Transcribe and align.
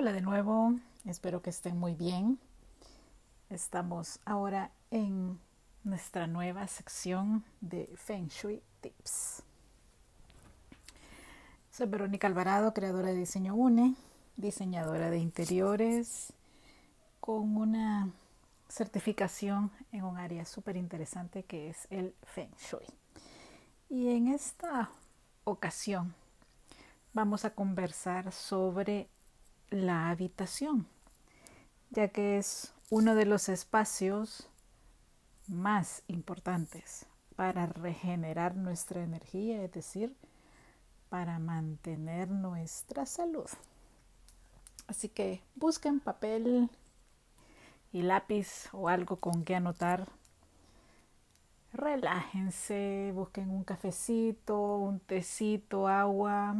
Hola 0.00 0.14
de 0.14 0.22
nuevo, 0.22 0.76
espero 1.04 1.42
que 1.42 1.50
estén 1.50 1.78
muy 1.78 1.94
bien. 1.94 2.38
Estamos 3.50 4.18
ahora 4.24 4.70
en 4.90 5.38
nuestra 5.84 6.26
nueva 6.26 6.66
sección 6.68 7.44
de 7.60 7.86
Feng 7.96 8.28
Shui 8.28 8.62
Tips. 8.80 9.42
Soy 11.70 11.86
Verónica 11.86 12.28
Alvarado, 12.28 12.72
creadora 12.72 13.08
de 13.08 13.16
Diseño 13.16 13.54
UNE, 13.54 13.94
diseñadora 14.38 15.10
de 15.10 15.18
interiores, 15.18 16.32
con 17.20 17.58
una 17.58 18.08
certificación 18.70 19.70
en 19.92 20.04
un 20.04 20.16
área 20.16 20.46
súper 20.46 20.78
interesante 20.78 21.42
que 21.42 21.68
es 21.68 21.86
el 21.90 22.14
Feng 22.22 22.54
Shui. 22.56 22.86
Y 23.90 24.08
en 24.08 24.28
esta 24.28 24.88
ocasión 25.44 26.14
vamos 27.12 27.44
a 27.44 27.50
conversar 27.50 28.32
sobre 28.32 29.10
la 29.70 30.10
habitación, 30.10 30.86
ya 31.90 32.08
que 32.08 32.38
es 32.38 32.74
uno 32.90 33.14
de 33.14 33.24
los 33.24 33.48
espacios 33.48 34.48
más 35.46 36.02
importantes 36.08 37.06
para 37.36 37.66
regenerar 37.66 38.56
nuestra 38.56 39.02
energía, 39.02 39.62
es 39.62 39.72
decir, 39.72 40.14
para 41.08 41.38
mantener 41.38 42.28
nuestra 42.28 43.06
salud. 43.06 43.48
Así 44.86 45.08
que 45.08 45.42
busquen 45.54 46.00
papel 46.00 46.68
y 47.92 48.02
lápiz 48.02 48.68
o 48.72 48.88
algo 48.88 49.16
con 49.16 49.44
que 49.44 49.54
anotar. 49.54 50.08
Relájense, 51.72 53.12
busquen 53.14 53.50
un 53.50 53.62
cafecito, 53.62 54.76
un 54.78 54.98
tecito, 54.98 55.86
agua, 55.86 56.56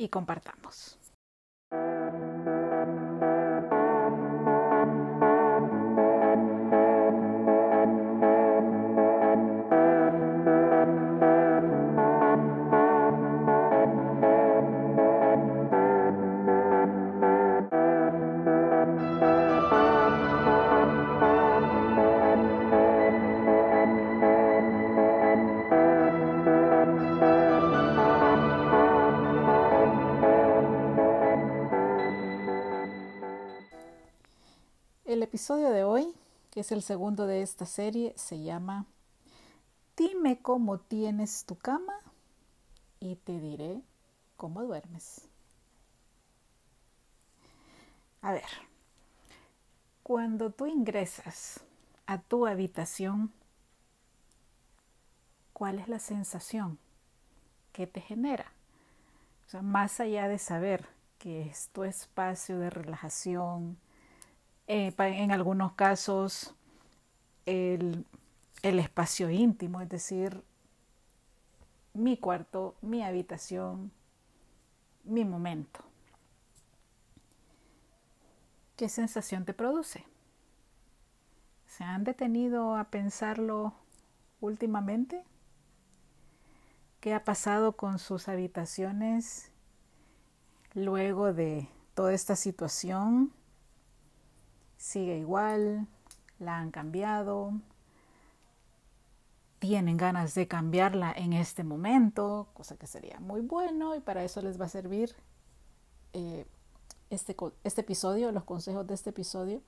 y 0.00 0.08
compartamos. 0.08 0.99
Episodio 35.40 35.70
de 35.70 35.84
hoy, 35.84 36.14
que 36.50 36.60
es 36.60 36.70
el 36.70 36.82
segundo 36.82 37.26
de 37.26 37.40
esta 37.40 37.64
serie, 37.64 38.12
se 38.14 38.42
llama 38.42 38.84
Dime 39.96 40.38
cómo 40.42 40.80
tienes 40.80 41.46
tu 41.46 41.56
cama 41.56 41.94
y 42.98 43.16
te 43.16 43.40
diré 43.40 43.80
cómo 44.36 44.62
duermes. 44.62 45.30
A 48.20 48.32
ver, 48.32 48.50
cuando 50.02 50.50
tú 50.50 50.66
ingresas 50.66 51.60
a 52.04 52.18
tu 52.18 52.46
habitación, 52.46 53.32
¿cuál 55.54 55.78
es 55.78 55.88
la 55.88 56.00
sensación 56.00 56.78
que 57.72 57.86
te 57.86 58.02
genera? 58.02 58.52
O 59.46 59.48
sea, 59.48 59.62
más 59.62 60.00
allá 60.00 60.28
de 60.28 60.38
saber 60.38 60.86
que 61.18 61.48
es 61.48 61.70
tu 61.70 61.84
espacio 61.84 62.58
de 62.58 62.68
relajación, 62.68 63.78
eh, 64.72 64.94
en 64.96 65.32
algunos 65.32 65.72
casos 65.72 66.54
el, 67.44 68.06
el 68.62 68.78
espacio 68.78 69.28
íntimo, 69.28 69.80
es 69.80 69.88
decir, 69.88 70.44
mi 71.92 72.16
cuarto, 72.16 72.76
mi 72.80 73.02
habitación, 73.02 73.90
mi 75.02 75.24
momento. 75.24 75.80
¿Qué 78.76 78.88
sensación 78.88 79.44
te 79.44 79.54
produce? 79.54 80.04
¿Se 81.66 81.82
han 81.82 82.04
detenido 82.04 82.76
a 82.76 82.84
pensarlo 82.90 83.74
últimamente? 84.40 85.24
¿Qué 87.00 87.12
ha 87.12 87.24
pasado 87.24 87.72
con 87.72 87.98
sus 87.98 88.28
habitaciones 88.28 89.50
luego 90.74 91.32
de 91.32 91.68
toda 91.96 92.14
esta 92.14 92.36
situación? 92.36 93.32
Sigue 94.90 95.18
igual, 95.18 95.86
la 96.40 96.58
han 96.58 96.72
cambiado, 96.72 97.52
tienen 99.60 99.96
ganas 99.96 100.34
de 100.34 100.48
cambiarla 100.48 101.12
en 101.12 101.32
este 101.32 101.62
momento, 101.62 102.48
cosa 102.54 102.76
que 102.76 102.88
sería 102.88 103.20
muy 103.20 103.40
bueno 103.40 103.94
y 103.94 104.00
para 104.00 104.24
eso 104.24 104.42
les 104.42 104.60
va 104.60 104.64
a 104.64 104.68
servir 104.68 105.14
eh, 106.12 106.44
este, 107.08 107.36
este 107.62 107.82
episodio, 107.82 108.32
los 108.32 108.42
consejos 108.42 108.84
de 108.88 108.94
este 108.94 109.10
episodio, 109.10 109.62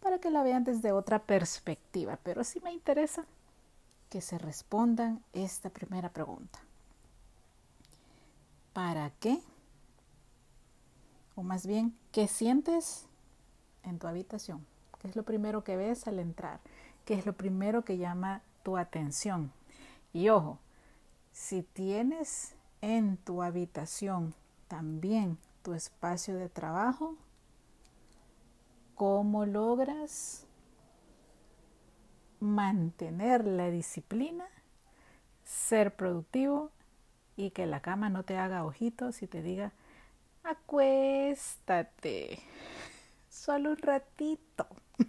para 0.00 0.18
que 0.18 0.30
la 0.30 0.42
vean 0.42 0.64
desde 0.64 0.92
otra 0.92 1.18
perspectiva. 1.18 2.18
Pero 2.22 2.42
sí 2.42 2.58
me 2.60 2.72
interesa 2.72 3.26
que 4.08 4.22
se 4.22 4.38
respondan 4.38 5.22
esta 5.34 5.68
primera 5.68 6.08
pregunta. 6.08 6.58
¿Para 8.72 9.10
qué? 9.20 9.42
O 11.34 11.42
más 11.42 11.66
bien, 11.66 11.94
¿qué 12.12 12.28
sientes 12.28 13.08
en 13.84 13.98
tu 13.98 14.06
habitación? 14.06 14.66
¿Qué 15.00 15.08
es 15.08 15.16
lo 15.16 15.22
primero 15.22 15.64
que 15.64 15.76
ves 15.76 16.06
al 16.06 16.18
entrar? 16.18 16.60
¿Qué 17.04 17.14
es 17.14 17.26
lo 17.26 17.34
primero 17.34 17.84
que 17.84 17.98
llama 17.98 18.42
tu 18.62 18.76
atención? 18.76 19.52
Y 20.12 20.28
ojo, 20.30 20.58
si 21.32 21.62
tienes 21.62 22.54
en 22.80 23.16
tu 23.16 23.42
habitación 23.42 24.34
también 24.68 25.38
tu 25.62 25.74
espacio 25.74 26.36
de 26.36 26.48
trabajo, 26.48 27.16
¿cómo 28.94 29.44
logras 29.44 30.46
mantener 32.40 33.44
la 33.46 33.70
disciplina, 33.70 34.46
ser 35.44 35.94
productivo 35.96 36.70
y 37.36 37.50
que 37.50 37.66
la 37.66 37.80
cama 37.80 38.08
no 38.10 38.22
te 38.22 38.36
haga 38.38 38.64
ojitos 38.64 39.22
y 39.22 39.26
te 39.26 39.42
diga, 39.42 39.72
acuéstate? 40.44 42.38
Solo 43.44 43.70
un 43.72 43.76
ratito. 43.76 44.66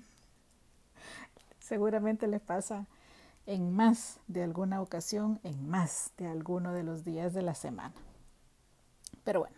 Seguramente 1.60 2.28
les 2.28 2.42
pasa 2.42 2.86
en 3.46 3.74
más 3.74 4.20
de 4.28 4.44
alguna 4.44 4.82
ocasión, 4.82 5.40
en 5.44 5.70
más 5.70 6.12
de 6.18 6.28
alguno 6.28 6.74
de 6.74 6.84
los 6.84 7.06
días 7.06 7.34
de 7.34 7.44
la 7.44 7.56
semana. 7.56 7.94
Pero 9.24 9.40
bueno, 9.42 9.56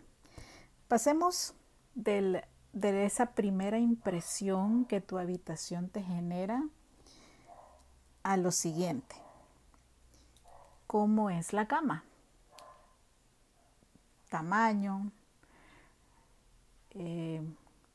pasemos 0.86 1.54
de 1.94 2.44
esa 3.04 3.34
primera 3.34 3.78
impresión 3.78 4.84
que 4.84 5.00
tu 5.00 5.18
habitación 5.18 5.88
te 5.88 6.02
genera 6.02 6.62
a 8.22 8.36
lo 8.36 8.52
siguiente. 8.52 9.16
¿Cómo 10.86 11.30
es 11.30 11.52
la 11.52 11.66
cama? 11.66 12.04
Tamaño, 14.30 15.10
eh, 16.90 17.42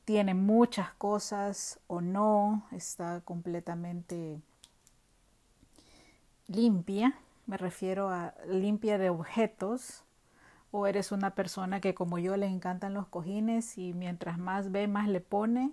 tiene 0.04 0.34
muchas 0.34 0.92
cosas 0.94 1.80
o 1.86 2.00
no, 2.00 2.64
está 2.72 3.22
completamente 3.22 4.38
limpia, 6.46 7.18
me 7.46 7.56
refiero 7.56 8.10
a 8.10 8.34
limpia 8.46 8.98
de 8.98 9.10
objetos, 9.10 10.02
o 10.70 10.86
eres 10.86 11.12
una 11.12 11.34
persona 11.34 11.80
que 11.80 11.94
como 11.94 12.18
yo 12.18 12.36
le 12.36 12.46
encantan 12.46 12.94
los 12.94 13.06
cojines 13.06 13.78
y 13.78 13.92
mientras 13.94 14.38
más 14.38 14.72
ve, 14.72 14.88
más 14.88 15.08
le 15.08 15.20
pone, 15.20 15.72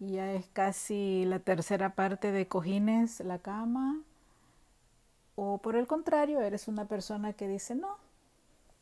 y 0.00 0.12
ya 0.12 0.32
es 0.32 0.46
casi 0.52 1.24
la 1.26 1.40
tercera 1.40 1.94
parte 1.94 2.32
de 2.32 2.46
cojines 2.46 3.20
la 3.20 3.38
cama, 3.38 4.00
o 5.34 5.58
por 5.58 5.76
el 5.76 5.86
contrario, 5.86 6.40
eres 6.40 6.68
una 6.68 6.86
persona 6.86 7.32
que 7.32 7.48
dice 7.48 7.74
no, 7.74 7.96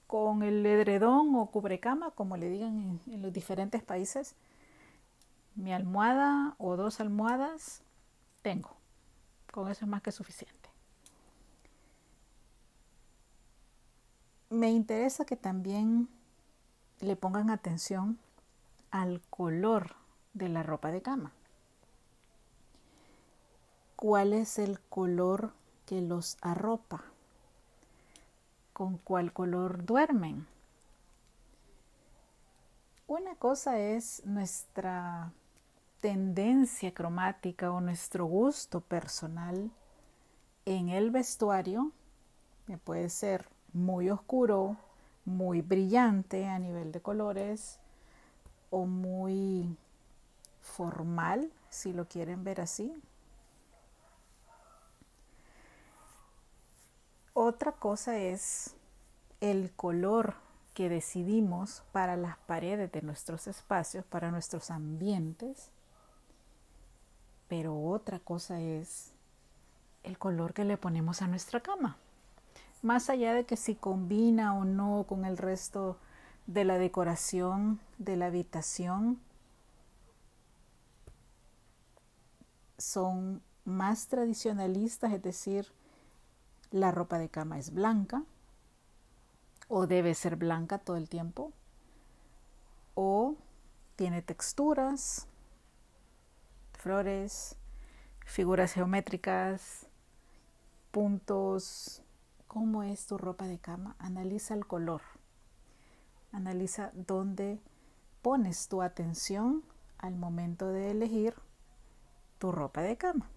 con 0.07 0.43
el 0.43 0.65
edredón 0.65 1.35
o 1.35 1.47
cubrecama, 1.47 2.13
como 2.13 2.37
le 2.37 2.49
digan 2.49 3.01
en, 3.07 3.15
en 3.15 3.23
los 3.23 3.33
diferentes 3.33 3.83
países, 3.83 4.37
mi 5.57 5.73
almohada 5.73 6.55
o 6.59 6.77
dos 6.77 7.01
almohadas 7.01 7.83
tengo. 8.43 8.77
Con 9.51 9.71
eso 9.71 9.85
es 9.85 9.91
más 9.91 10.03
que 10.03 10.13
suficiente. 10.13 10.71
Me 14.51 14.71
interesa 14.71 15.25
que 15.25 15.37
también 15.37 16.09
le 17.01 17.17
pongan 17.17 17.51
atención 17.51 18.19
al 18.91 19.21
color 19.29 19.97
de 20.35 20.49
la 20.49 20.63
ropa 20.63 20.93
de 20.93 21.03
cama. 21.03 21.33
¿Cuál 23.97 24.35
es 24.35 24.59
el 24.59 24.79
color 24.79 25.53
que 25.87 26.01
los 26.03 26.37
arropa? 26.43 27.03
¿Con 28.73 28.99
cuál 28.99 29.33
color 29.33 29.85
duermen? 29.85 30.47
Una 33.07 33.35
cosa 33.37 33.79
es 33.79 34.25
nuestra 34.27 35.33
tendencia 36.07 36.95
cromática 36.95 37.73
o 37.73 37.81
nuestro 37.81 38.27
gusto 38.27 38.81
personal 38.81 39.73
en 40.65 40.89
el 40.89 41.11
vestuario, 41.11 41.91
que 42.69 42.79
puede 42.79 43.09
ser 43.09 43.49
muy 43.73 44.09
oscuro, 44.09 44.77
muy 45.25 45.63
brillante 45.63 46.47
a 46.47 46.61
nivel 46.61 46.93
de 46.93 47.01
colores 47.01 47.81
o 48.71 48.87
muy 48.87 49.77
formal, 50.61 51.51
si 51.71 51.93
lo 51.93 52.07
quieren 52.07 52.45
ver 52.45 52.61
así. 52.61 52.95
Otra 57.35 57.73
cosa 57.73 58.17
es 58.17 58.77
el 59.41 59.73
color 59.73 60.37
que 60.73 60.89
decidimos 60.89 61.83
para 61.91 62.17
las 62.17 62.39
paredes 62.39 62.93
de 62.93 63.03
nuestros 63.03 63.49
espacios, 63.49 64.05
para 64.05 64.31
nuestros 64.31 64.71
ambientes. 64.71 65.73
Pero 67.49 67.81
otra 67.81 68.19
cosa 68.19 68.61
es 68.61 69.13
el 70.03 70.19
color 70.19 70.55
que 70.55 70.65
le 70.65 70.77
ponemos 70.77 71.23
a 71.23 71.29
nuestra 71.29 71.61
cama. 71.61 71.97
Más 72.83 73.11
allá 73.11 73.35
de 73.35 73.45
que 73.45 73.57
si 73.57 73.75
combina 73.75 74.55
o 74.55 74.65
no 74.65 75.05
con 75.09 75.25
el 75.25 75.37
resto 75.37 75.99
de 76.47 76.65
la 76.65 76.79
decoración 76.79 77.81
de 77.99 78.17
la 78.17 78.27
habitación, 78.27 79.19
son 82.79 83.43
más 83.65 84.07
tradicionalistas, 84.07 85.13
es 85.13 85.23
decir, 85.23 85.73
la 86.71 86.91
ropa 86.91 87.19
de 87.19 87.29
cama 87.29 87.59
es 87.59 87.73
blanca 87.73 88.23
o 89.69 89.87
debe 89.87 90.15
ser 90.15 90.37
blanca 90.37 90.79
todo 90.79 90.97
el 90.97 91.09
tiempo 91.09 91.53
o 92.95 93.35
tiene 93.97 94.23
texturas, 94.23 95.27
flores, 96.87 97.57
figuras 98.25 98.73
geométricas, 98.73 99.89
puntos. 100.93 102.01
¿Cómo 102.47 102.85
es 102.85 103.09
tu 103.09 103.19
ropa 103.19 103.49
de 103.49 103.59
cama? 103.59 103.97
Analiza 103.99 104.55
el 104.55 104.69
color. 104.69 105.03
Analiza 106.31 106.93
dónde 106.95 107.61
pones 108.23 108.69
tu 108.69 108.83
atención 108.83 109.65
al 109.99 110.15
momento 110.15 110.69
de 110.69 110.93
elegir 110.93 111.35
tu 112.39 112.53
ropa 112.53 112.83
de 112.83 112.97
cama. 112.97 113.29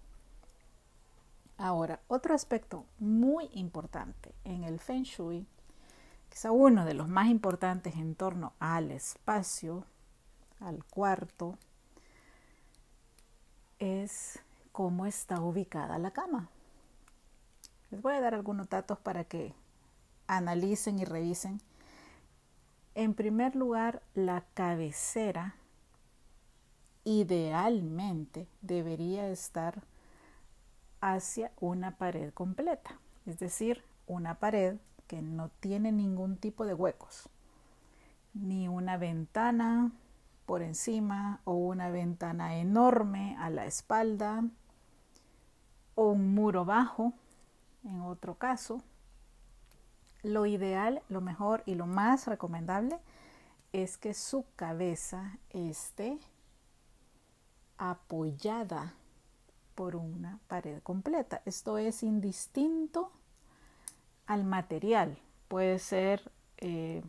Ahora, 1.58 1.98
otro 2.06 2.36
aspecto 2.36 2.84
muy 3.00 3.50
importante 3.52 4.32
en 4.44 4.62
el 4.62 4.78
Feng 4.78 5.02
Shui, 5.02 5.44
quizá 6.28 6.52
uno 6.52 6.84
de 6.84 6.94
los 6.94 7.08
más 7.08 7.26
importantes 7.26 7.96
en 7.96 8.14
torno 8.14 8.52
al 8.60 8.92
espacio, 8.92 9.86
al 10.60 10.84
cuarto, 10.84 11.58
es 13.80 14.38
cómo 14.70 15.06
está 15.06 15.40
ubicada 15.40 15.98
la 15.98 16.12
cama. 16.12 16.48
Les 17.90 18.00
voy 18.00 18.14
a 18.14 18.20
dar 18.20 18.34
algunos 18.34 18.68
datos 18.68 18.98
para 18.98 19.24
que 19.24 19.52
analicen 20.28 21.00
y 21.00 21.04
revisen. 21.04 21.60
En 22.94 23.14
primer 23.14 23.56
lugar, 23.56 24.02
la 24.14 24.44
cabecera 24.54 25.56
idealmente 27.04 28.46
debería 28.60 29.28
estar 29.28 29.82
hacia 31.00 31.50
una 31.58 31.96
pared 31.96 32.32
completa, 32.32 32.98
es 33.26 33.38
decir, 33.38 33.82
una 34.06 34.38
pared 34.38 34.76
que 35.06 35.22
no 35.22 35.48
tiene 35.60 35.92
ningún 35.92 36.36
tipo 36.36 36.66
de 36.66 36.74
huecos, 36.74 37.28
ni 38.34 38.68
una 38.68 38.96
ventana 38.98 39.92
por 40.50 40.62
encima 40.62 41.40
o 41.44 41.52
una 41.52 41.90
ventana 41.90 42.56
enorme 42.56 43.36
a 43.38 43.50
la 43.50 43.66
espalda 43.66 44.42
o 45.94 46.10
un 46.10 46.34
muro 46.34 46.64
bajo, 46.64 47.12
en 47.84 48.00
otro 48.00 48.34
caso. 48.34 48.82
Lo 50.24 50.46
ideal, 50.46 51.02
lo 51.08 51.20
mejor 51.20 51.62
y 51.66 51.76
lo 51.76 51.86
más 51.86 52.26
recomendable 52.26 52.98
es 53.72 53.96
que 53.96 54.12
su 54.12 54.44
cabeza 54.56 55.38
esté 55.50 56.18
apoyada 57.78 58.94
por 59.76 59.94
una 59.94 60.40
pared 60.48 60.82
completa. 60.82 61.42
Esto 61.44 61.78
es 61.78 62.02
indistinto 62.02 63.12
al 64.26 64.42
material. 64.42 65.16
Puede 65.46 65.78
ser 65.78 66.32
eh, 66.56 67.04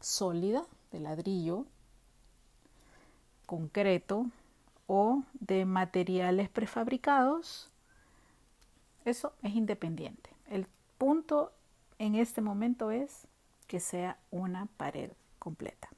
sólida, 0.00 0.64
de 0.92 1.00
ladrillo, 1.00 1.66
concreto 3.46 4.26
o 4.86 5.22
de 5.40 5.64
materiales 5.64 6.48
prefabricados. 6.48 7.70
Eso 9.04 9.32
es 9.42 9.54
independiente. 9.54 10.30
El 10.50 10.66
punto 10.98 11.52
en 11.98 12.14
este 12.14 12.40
momento 12.40 12.90
es 12.90 13.26
que 13.66 13.80
sea 13.80 14.18
una 14.30 14.66
pared 14.76 15.10
completa. 15.38 15.88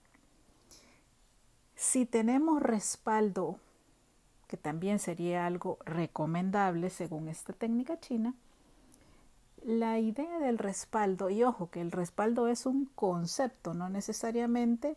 Si 1.75 2.06
tenemos 2.06 2.62
respaldo 2.62 3.59
que 4.49 4.56
también 4.56 4.99
sería 4.99 5.47
algo 5.47 5.79
recomendable 5.85 6.91
según 6.91 7.29
esta 7.29 7.53
técnica 7.53 8.01
china, 8.01 8.35
la 9.65 9.99
idea 9.99 10.39
del 10.39 10.59
respaldo, 10.59 11.29
y 11.29 11.43
ojo 11.43 11.71
que 11.71 11.83
el 11.83 11.93
respaldo 11.93 12.49
es 12.49 12.65
un 12.65 12.87
concepto, 12.94 13.75
no 13.75 13.91
necesariamente 13.91 14.97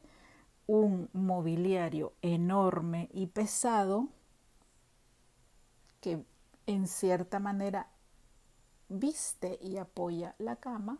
un 0.71 1.09
mobiliario 1.11 2.13
enorme 2.21 3.09
y 3.11 3.27
pesado 3.27 4.07
que 5.99 6.23
en 6.65 6.87
cierta 6.87 7.39
manera 7.39 7.87
viste 8.87 9.59
y 9.61 9.75
apoya 9.75 10.33
la 10.37 10.55
cama. 10.55 10.97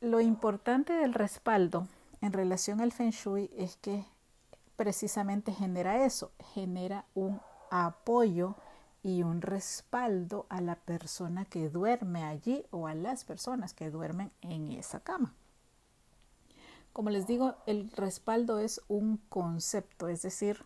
Lo 0.00 0.22
importante 0.22 0.94
del 0.94 1.12
respaldo 1.12 1.88
en 2.22 2.32
relación 2.32 2.80
al 2.80 2.90
feng 2.90 3.10
shui 3.10 3.50
es 3.54 3.76
que 3.76 4.06
precisamente 4.76 5.52
genera 5.52 6.06
eso, 6.06 6.32
genera 6.54 7.04
un 7.14 7.38
apoyo 7.70 8.54
y 9.02 9.24
un 9.24 9.42
respaldo 9.42 10.46
a 10.48 10.62
la 10.62 10.76
persona 10.76 11.44
que 11.44 11.68
duerme 11.68 12.24
allí 12.24 12.64
o 12.70 12.86
a 12.86 12.94
las 12.94 13.26
personas 13.26 13.74
que 13.74 13.90
duermen 13.90 14.32
en 14.40 14.72
esa 14.72 15.00
cama. 15.00 15.34
Como 16.92 17.10
les 17.10 17.26
digo, 17.26 17.54
el 17.66 17.90
respaldo 17.90 18.58
es 18.58 18.82
un 18.88 19.16
concepto, 19.28 20.08
es 20.08 20.22
decir, 20.22 20.64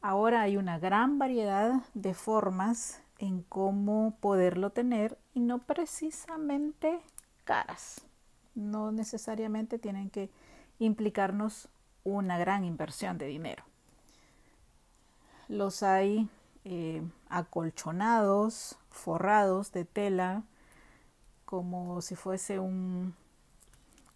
ahora 0.00 0.42
hay 0.42 0.56
una 0.56 0.78
gran 0.78 1.18
variedad 1.18 1.82
de 1.94 2.14
formas 2.14 3.02
en 3.18 3.42
cómo 3.42 4.16
poderlo 4.20 4.70
tener 4.70 5.18
y 5.34 5.40
no 5.40 5.58
precisamente 5.58 7.00
caras. 7.44 8.02
No 8.54 8.90
necesariamente 8.90 9.78
tienen 9.78 10.10
que 10.10 10.30
implicarnos 10.78 11.68
una 12.04 12.38
gran 12.38 12.64
inversión 12.64 13.18
de 13.18 13.26
dinero. 13.26 13.64
Los 15.48 15.82
hay 15.82 16.28
eh, 16.64 17.02
acolchonados, 17.28 18.76
forrados 18.90 19.72
de 19.72 19.84
tela, 19.84 20.42
como 21.44 22.02
si 22.02 22.14
fuese 22.14 22.58
un, 22.58 23.14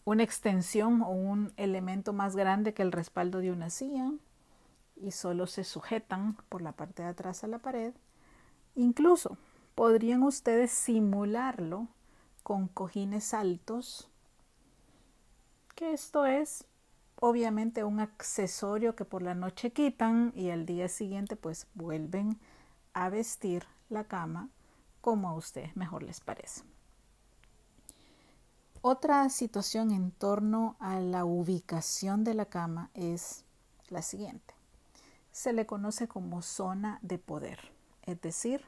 una 0.04 0.22
extensión 0.22 1.02
o 1.02 1.10
un 1.10 1.52
elemento 1.56 2.12
más 2.12 2.34
grande 2.34 2.74
que 2.74 2.82
el 2.82 2.92
respaldo 2.92 3.38
de 3.38 3.52
una 3.52 3.70
silla 3.70 4.10
y 4.96 5.12
solo 5.12 5.46
se 5.46 5.64
sujetan 5.64 6.36
por 6.48 6.62
la 6.62 6.72
parte 6.72 7.02
de 7.02 7.08
atrás 7.08 7.44
a 7.44 7.48
la 7.48 7.58
pared. 7.58 7.92
Incluso 8.74 9.36
podrían 9.74 10.22
ustedes 10.22 10.70
simularlo 10.70 11.88
con 12.42 12.68
cojines 12.68 13.34
altos, 13.34 14.08
que 15.74 15.92
esto 15.92 16.26
es 16.26 16.64
obviamente 17.20 17.84
un 17.84 18.00
accesorio 18.00 18.96
que 18.96 19.04
por 19.04 19.22
la 19.22 19.34
noche 19.34 19.72
quitan 19.72 20.32
y 20.34 20.50
al 20.50 20.66
día 20.66 20.88
siguiente 20.88 21.36
pues 21.36 21.68
vuelven 21.74 22.38
a 22.94 23.08
vestir 23.10 23.64
la 23.88 24.04
cama 24.04 24.48
como 25.00 25.28
a 25.28 25.34
ustedes 25.34 25.76
mejor 25.76 26.02
les 26.02 26.20
parece. 26.20 26.62
Otra 28.82 29.28
situación 29.30 29.92
en 29.92 30.10
torno 30.10 30.76
a 30.80 31.00
la 31.00 31.24
ubicación 31.24 32.24
de 32.24 32.34
la 32.34 32.46
cama 32.46 32.90
es 32.94 33.44
la 33.88 34.02
siguiente. 34.02 34.54
Se 35.30 35.52
le 35.52 35.66
conoce 35.66 36.08
como 36.08 36.42
zona 36.42 36.98
de 37.02 37.18
poder, 37.18 37.58
es 38.02 38.20
decir, 38.20 38.64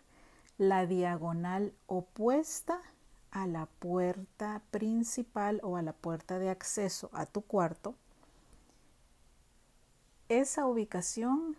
la 0.57 0.87
diagonal 0.87 1.75
opuesta 1.87 2.81
a 3.33 3.47
la 3.47 3.67
puerta 3.67 4.63
principal 4.71 5.61
o 5.63 5.77
a 5.77 5.83
la 5.83 5.93
puerta 5.93 6.39
de 6.39 6.49
acceso 6.49 7.11
a 7.13 7.27
tu 7.27 7.43
cuarto 7.43 7.97
esa 10.29 10.67
ubicación 10.67 11.57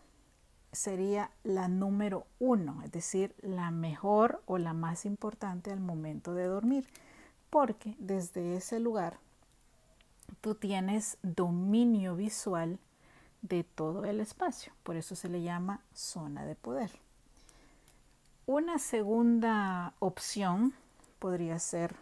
sería 0.72 1.32
la 1.44 1.68
número 1.68 2.26
uno, 2.40 2.82
es 2.84 2.92
decir, 2.92 3.36
la 3.42 3.72
mejor 3.72 4.42
o 4.46 4.58
la 4.58 4.74
más 4.74 5.06
importante 5.06 5.72
al 5.72 5.80
momento 5.80 6.34
de 6.34 6.46
dormir, 6.46 6.88
porque 7.56 7.96
desde 8.00 8.58
ese 8.58 8.82
lugar 8.82 9.18
tú 10.42 10.56
tienes 10.56 11.18
dominio 11.24 12.18
visual 12.18 12.80
de 13.44 13.64
todo 13.64 14.04
el 14.04 14.20
espacio. 14.20 14.74
Por 14.84 14.98
eso 14.98 15.16
se 15.16 15.30
le 15.30 15.42
llama 15.42 15.80
zona 15.94 16.44
de 16.44 16.56
poder. 16.56 16.92
Una 18.46 18.78
segunda 18.78 19.94
opción 20.00 20.74
podría 21.18 21.58
ser 21.60 21.96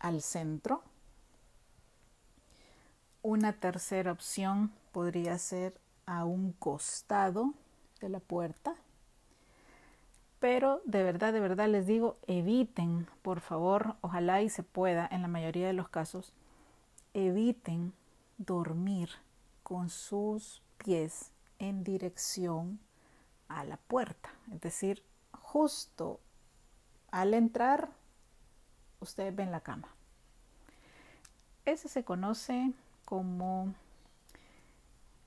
al 0.00 0.20
centro. 0.20 0.82
Una 3.22 3.54
tercera 3.54 4.12
opción 4.12 4.70
podría 4.92 5.38
ser 5.38 5.80
a 6.04 6.26
un 6.26 6.52
costado 6.52 7.54
de 8.02 8.10
la 8.10 8.20
puerta. 8.20 8.76
Pero 10.44 10.82
de 10.84 11.02
verdad, 11.02 11.32
de 11.32 11.40
verdad 11.40 11.70
les 11.70 11.86
digo, 11.86 12.18
eviten, 12.26 13.08
por 13.22 13.40
favor, 13.40 13.96
ojalá 14.02 14.42
y 14.42 14.50
se 14.50 14.62
pueda, 14.62 15.08
en 15.10 15.22
la 15.22 15.28
mayoría 15.28 15.66
de 15.66 15.72
los 15.72 15.88
casos, 15.88 16.34
eviten 17.14 17.94
dormir 18.36 19.08
con 19.62 19.88
sus 19.88 20.60
pies 20.76 21.32
en 21.58 21.82
dirección 21.82 22.78
a 23.48 23.64
la 23.64 23.78
puerta. 23.78 24.34
Es 24.52 24.60
decir, 24.60 25.02
justo 25.32 26.20
al 27.10 27.32
entrar, 27.32 27.88
ustedes 29.00 29.34
ven 29.34 29.50
la 29.50 29.60
cama. 29.60 29.88
Ese 31.64 31.88
se 31.88 32.04
conoce 32.04 32.70
como 33.06 33.72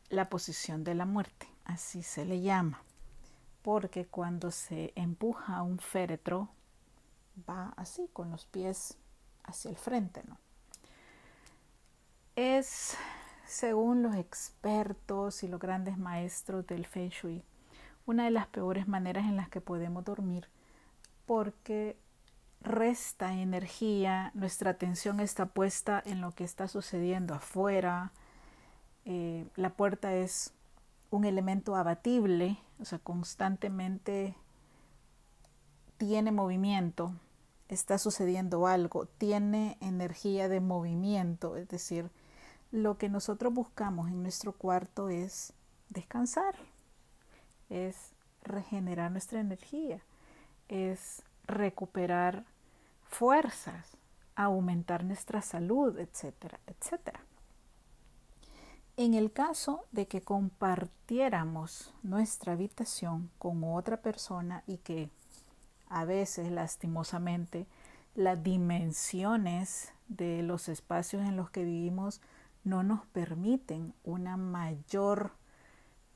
la 0.10 0.30
posición 0.30 0.84
de 0.84 0.94
la 0.94 1.08
muerte, 1.08 1.48
así 1.66 2.04
se 2.04 2.24
le 2.24 2.42
llama 2.42 2.84
porque 3.68 4.06
cuando 4.06 4.50
se 4.50 4.94
empuja 4.96 5.62
un 5.62 5.78
féretro 5.78 6.48
va 7.50 7.74
así, 7.76 8.10
con 8.14 8.32
los 8.32 8.46
pies 8.46 8.98
hacia 9.44 9.70
el 9.70 9.76
frente, 9.76 10.24
¿no? 10.26 10.38
Es, 12.38 12.96
según 13.46 14.04
los 14.04 14.16
expertos 14.16 15.44
y 15.44 15.50
los 15.50 15.60
grandes 15.60 15.98
maestros 15.98 16.66
del 16.66 16.86
Feng 16.86 17.10
Shui, 17.10 17.44
una 18.06 18.24
de 18.24 18.32
las 18.32 18.48
peores 18.48 18.88
maneras 18.88 19.26
en 19.26 19.36
las 19.36 19.50
que 19.50 19.60
podemos 19.60 20.06
dormir 20.06 20.48
porque 21.26 21.98
resta 22.62 23.34
energía, 23.34 24.32
nuestra 24.34 24.72
atención 24.72 25.20
está 25.20 25.46
puesta 25.46 26.02
en 26.06 26.22
lo 26.22 26.32
que 26.32 26.46
está 26.46 26.70
sucediendo 26.70 27.34
afuera, 27.34 28.14
eh, 29.04 29.46
la 29.58 29.72
puerta 29.72 30.14
es 30.14 30.54
un 31.10 31.26
elemento 31.26 31.76
abatible, 31.76 32.60
o 32.80 32.86
sea, 32.86 33.00
constantemente 33.00 34.36
tiene 35.98 36.32
movimiento, 36.32 37.14
está 37.70 37.98
sucediendo 37.98 38.68
algo, 38.68 39.06
tiene 39.06 39.78
energía 39.82 40.48
de 40.48 40.60
movimiento, 40.60 41.58
es 41.58 41.68
decir, 41.68 42.10
lo 42.72 42.98
que 42.98 43.10
nosotros 43.10 43.54
buscamos 43.54 44.10
en 44.10 44.22
nuestro 44.22 44.54
cuarto 44.54 45.10
es 45.10 45.54
descansar, 45.90 46.56
es 47.70 48.12
regenerar 48.44 49.12
nuestra 49.12 49.40
energía, 49.40 50.02
es 50.68 51.24
recuperar 51.46 52.46
fuerzas, 53.04 53.98
aumentar 54.36 55.04
nuestra 55.04 55.42
salud, 55.42 55.98
etcétera, 55.98 56.60
etcétera. 56.68 57.22
En 59.00 59.14
el 59.14 59.32
caso 59.32 59.86
de 59.92 60.08
que 60.08 60.22
compartiéramos 60.22 61.94
nuestra 62.02 62.54
habitación 62.54 63.30
con 63.38 63.64
otra 63.64 64.02
persona 64.02 64.64
y 64.66 64.78
que 64.78 65.12
a 65.88 66.04
veces 66.04 66.52
lastimosamente 66.52 67.68
las 68.16 68.42
dimensiones 68.42 69.94
de 70.08 70.42
los 70.42 70.68
espacios 70.68 71.22
en 71.28 71.38
los 71.38 71.52
que 71.52 71.64
vivimos 71.64 72.22
no 72.64 72.82
nos 72.82 73.06
permiten 73.06 73.94
una 74.04 74.36
mayor 74.36 75.32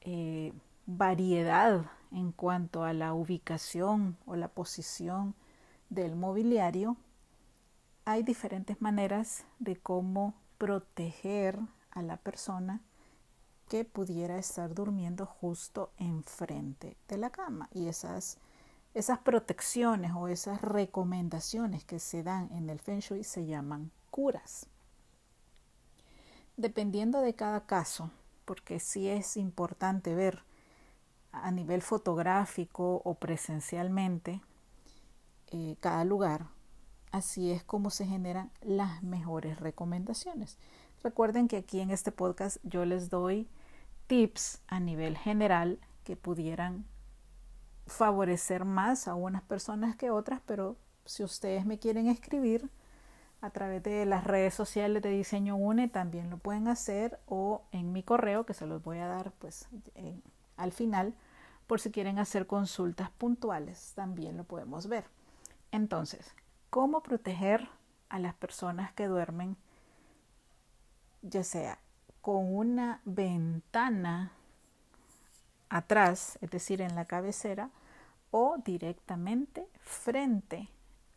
eh, 0.02 0.52
variedad 0.88 1.86
en 2.12 2.32
cuanto 2.32 2.84
a 2.84 2.94
la 2.94 3.14
ubicación 3.14 4.18
o 4.26 4.36
la 4.36 4.48
posición 4.48 5.36
del 5.92 6.16
mobiliario, 6.16 6.98
hay 8.06 8.24
diferentes 8.24 8.82
maneras 8.82 9.46
de 9.60 9.76
cómo 9.76 10.34
proteger 10.58 11.60
a 11.92 12.02
la 12.02 12.18
persona 12.18 12.82
que 13.70 13.86
pudiera 13.86 14.38
estar 14.38 14.74
durmiendo 14.74 15.26
justo 15.26 15.92
enfrente 15.98 16.98
de 17.08 17.18
la 17.18 17.30
cama. 17.30 17.70
Y 17.74 17.88
esas, 17.88 18.38
esas 18.94 19.20
protecciones 19.20 20.12
o 20.14 20.28
esas 20.28 20.62
recomendaciones 20.62 21.86
que 21.86 22.00
se 22.00 22.22
dan 22.22 22.50
en 22.52 22.70
el 22.70 22.80
Feng 22.80 23.00
Shui 23.00 23.24
se 23.24 23.46
llaman 23.46 23.92
curas. 24.10 24.68
Dependiendo 26.58 27.22
de 27.22 27.34
cada 27.34 27.66
caso, 27.66 28.12
porque 28.44 28.80
sí 28.82 29.08
es 29.08 29.38
importante 29.38 30.16
ver 30.16 30.44
a 31.32 31.50
nivel 31.52 31.82
fotográfico 31.82 33.02
o 33.06 33.14
presencialmente 33.16 34.42
eh, 35.48 35.78
cada 35.80 36.04
lugar, 36.04 36.48
así 37.12 37.52
es 37.52 37.64
como 37.64 37.90
se 37.90 38.06
generan 38.06 38.52
las 38.62 39.02
mejores 39.02 39.60
recomendaciones. 39.60 40.58
Recuerden 41.04 41.48
que 41.48 41.58
aquí 41.58 41.80
en 41.80 41.90
este 41.90 42.12
podcast 42.12 42.58
yo 42.64 42.86
les 42.86 43.10
doy 43.10 43.48
tips 44.08 44.62
a 44.68 44.80
nivel 44.80 45.18
general 45.18 45.80
que 46.04 46.16
pudieran 46.16 46.86
favorecer 47.88 48.66
más 48.66 49.08
a 49.08 49.16
unas 49.16 49.42
personas 49.42 49.96
que 49.96 50.12
otras, 50.12 50.42
pero 50.46 50.78
si 51.06 51.24
ustedes 51.24 51.66
me 51.66 51.80
quieren 51.80 52.08
escribir 52.08 52.70
a 53.42 53.50
través 53.50 53.82
de 53.82 54.06
las 54.06 54.24
redes 54.24 54.54
sociales 54.54 55.02
de 55.02 55.10
Diseño 55.10 55.56
UNE 55.56 55.88
también 55.88 56.30
lo 56.30 56.38
pueden 56.38 56.68
hacer 56.68 57.20
o 57.26 57.64
en 57.72 57.92
mi 57.92 58.04
correo 58.04 58.46
que 58.46 58.54
se 58.54 58.68
los 58.68 58.84
voy 58.84 59.00
a 59.00 59.08
dar 59.08 59.32
pues 59.40 59.68
al 60.58 60.72
final 60.72 61.16
por 61.66 61.82
si 61.82 61.90
quieren 61.90 62.20
hacer 62.20 62.46
consultas 62.46 63.10
puntuales 63.10 63.94
también 63.96 64.38
lo 64.38 64.44
podemos 64.44 64.88
ver. 64.88 65.06
Entonces, 65.72 66.36
¿cómo 66.70 67.02
proteger 67.02 67.68
a 68.10 68.20
las 68.20 68.36
personas 68.36 68.92
que 68.94 69.08
duermen 69.08 69.58
ya 71.22 71.44
sea 71.44 71.80
con 72.22 72.54
una 72.56 73.02
ventana 73.06 74.32
atrás, 75.70 76.38
es 76.42 76.50
decir, 76.52 76.82
en 76.82 76.96
la 76.96 77.06
cabecera, 77.06 77.70
o 78.32 78.58
directamente 78.64 79.68
frente 79.82 80.70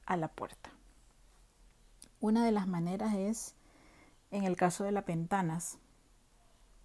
a 0.06 0.16
la 0.16 0.28
puerta. 0.28 0.70
Una 2.20 2.44
de 2.44 2.52
las 2.52 2.66
maneras 2.66 3.14
es, 3.14 3.54
en 4.30 4.44
el 4.44 4.56
caso 4.56 4.84
de 4.84 4.92
las 4.92 5.04
ventanas, 5.04 5.78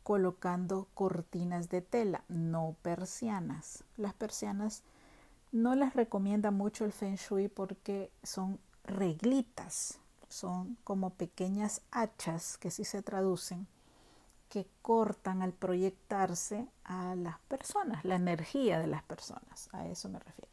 colocando 0.03 0.87
cortinas 0.93 1.69
de 1.69 1.81
tela, 1.81 2.23
no 2.27 2.75
persianas. 2.81 3.83
Las 3.95 4.13
persianas 4.13 4.83
no 5.51 5.75
las 5.75 5.93
recomienda 5.93 6.51
mucho 6.51 6.85
el 6.85 6.91
Feng 6.91 7.15
Shui 7.15 7.47
porque 7.47 8.11
son 8.23 8.59
reglitas, 8.83 9.99
son 10.29 10.77
como 10.83 11.11
pequeñas 11.11 11.81
hachas 11.91 12.57
que 12.57 12.71
sí 12.71 12.85
se 12.85 13.01
traducen, 13.01 13.67
que 14.47 14.67
cortan 14.81 15.41
al 15.41 15.53
proyectarse 15.53 16.67
a 16.83 17.15
las 17.15 17.39
personas, 17.41 18.03
la 18.05 18.15
energía 18.15 18.79
de 18.79 18.87
las 18.87 19.03
personas, 19.03 19.69
a 19.73 19.87
eso 19.87 20.09
me 20.09 20.19
refiero. 20.19 20.51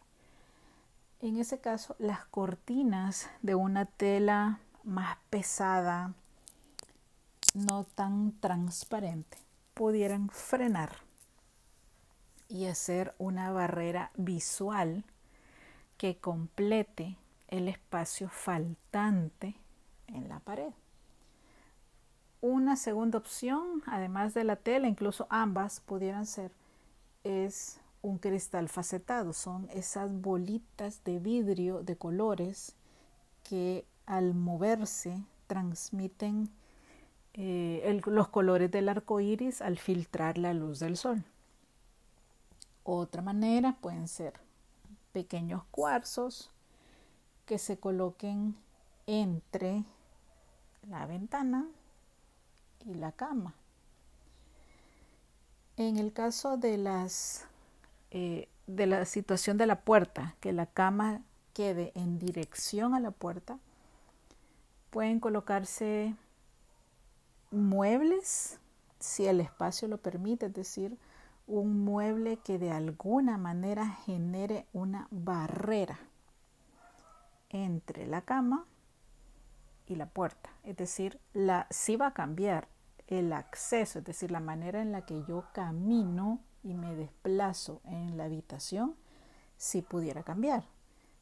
En 1.20 1.38
ese 1.38 1.60
caso, 1.60 1.96
las 1.98 2.24
cortinas 2.26 3.30
de 3.40 3.54
una 3.54 3.86
tela 3.86 4.60
más 4.84 5.16
pesada, 5.30 6.12
no 7.54 7.84
tan 7.84 8.32
transparente, 8.40 9.38
pudieran 9.72 10.28
frenar 10.28 10.96
y 12.48 12.66
hacer 12.66 13.14
una 13.18 13.50
barrera 13.50 14.10
visual 14.16 15.04
que 15.96 16.18
complete 16.18 17.16
el 17.48 17.68
espacio 17.68 18.28
faltante 18.28 19.56
en 20.08 20.28
la 20.28 20.40
pared. 20.40 20.72
Una 22.40 22.76
segunda 22.76 23.18
opción, 23.18 23.82
además 23.86 24.34
de 24.34 24.44
la 24.44 24.56
tela, 24.56 24.88
incluso 24.88 25.26
ambas 25.30 25.80
pudieran 25.80 26.26
ser, 26.26 26.52
es 27.24 27.80
un 28.02 28.18
cristal 28.18 28.68
facetado. 28.68 29.32
Son 29.32 29.68
esas 29.72 30.12
bolitas 30.12 31.02
de 31.04 31.18
vidrio 31.18 31.82
de 31.82 31.96
colores 31.96 32.76
que 33.42 33.84
al 34.06 34.34
moverse 34.34 35.22
transmiten 35.46 36.48
eh, 37.34 38.00
los 38.06 38.28
colores 38.28 38.70
del 38.70 38.88
arco 38.88 39.20
iris 39.20 39.60
al 39.60 39.78
filtrar 39.78 40.38
la 40.38 40.54
luz 40.54 40.78
del 40.78 40.96
sol. 40.96 41.24
Otra 42.84 43.22
manera 43.22 43.76
pueden 43.80 44.06
ser 44.06 44.34
pequeños 45.12 45.64
cuarzos 45.70 46.50
que 47.44 47.58
se 47.58 47.78
coloquen 47.78 48.54
entre 49.06 49.84
la 50.88 51.06
ventana 51.06 51.66
y 52.84 52.94
la 52.94 53.12
cama. 53.12 53.54
En 55.76 55.96
el 55.96 56.12
caso 56.12 56.56
de 56.56 56.78
las 56.78 57.46
eh, 58.10 58.48
de 58.66 58.86
la 58.86 59.04
situación 59.04 59.58
de 59.58 59.66
la 59.66 59.80
puerta, 59.80 60.34
que 60.40 60.52
la 60.52 60.66
cama 60.66 61.22
quede 61.54 61.92
en 61.94 62.18
dirección 62.18 62.94
a 62.94 63.00
la 63.00 63.10
puerta, 63.10 63.58
pueden 64.90 65.20
colocarse 65.20 66.14
muebles, 67.50 68.58
si 68.98 69.26
el 69.26 69.40
espacio 69.40 69.88
lo 69.88 69.98
permite, 69.98 70.46
es 70.46 70.54
decir, 70.54 70.98
un 71.46 71.84
mueble 71.84 72.38
que 72.38 72.58
de 72.58 72.72
alguna 72.72 73.38
manera 73.38 73.86
genere 74.04 74.66
una 74.72 75.06
barrera 75.10 75.98
entre 77.50 78.06
la 78.06 78.22
cama 78.22 78.64
y 79.86 79.96
la 79.96 80.06
puerta. 80.06 80.50
Es 80.64 80.76
decir, 80.76 81.20
la, 81.32 81.66
si 81.70 81.96
va 81.96 82.08
a 82.08 82.14
cambiar 82.14 82.68
el 83.06 83.32
acceso, 83.32 84.00
es 84.00 84.04
decir, 84.04 84.30
la 84.30 84.40
manera 84.40 84.82
en 84.82 84.92
la 84.92 85.06
que 85.06 85.22
yo 85.24 85.44
camino 85.52 86.40
y 86.62 86.74
me 86.74 86.94
desplazo 86.94 87.80
en 87.84 88.16
la 88.16 88.24
habitación, 88.24 88.96
si 89.56 89.82
pudiera 89.82 90.22
cambiar. 90.22 90.64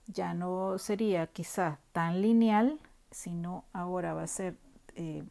Ya 0.06 0.34
no 0.34 0.78
sería 0.78 1.26
quizás 1.26 1.78
tan 1.92 2.20
lineal, 2.20 2.80
sino 3.10 3.64
ahora 3.72 4.14
va 4.14 4.22
a 4.22 4.26
ser 4.26 4.56
eh, 4.96 5.24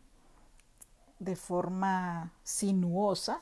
de 1.19 1.35
forma 1.35 2.31
sinuosa 2.43 3.41